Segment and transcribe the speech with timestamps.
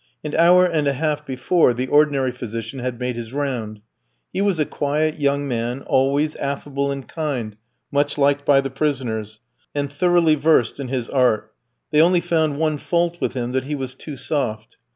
[0.23, 3.81] An hour and a half before, the ordinary physician had made his round.
[4.33, 7.55] He was a quiet young man, always affable and kind,
[7.91, 9.41] much liked by the prisoners,
[9.75, 11.53] and thoroughly versed in his art;
[11.91, 14.77] they only found one fault with him, that he was "too soft."